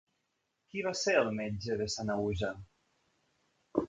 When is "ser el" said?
1.01-1.29